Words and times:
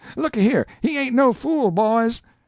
Looky 0.15 0.41
here 0.41 0.65
he 0.81 0.97
ain't 0.97 1.13
no 1.13 1.31
fool, 1.31 1.69
boys." 1.69 2.23